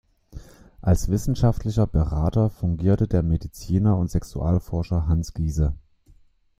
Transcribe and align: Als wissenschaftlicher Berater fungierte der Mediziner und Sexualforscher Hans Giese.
Als 0.81 1.09
wissenschaftlicher 1.09 1.85
Berater 1.85 2.49
fungierte 2.49 3.07
der 3.07 3.21
Mediziner 3.21 3.97
und 3.99 4.09
Sexualforscher 4.09 5.05
Hans 5.07 5.35
Giese. 5.35 5.75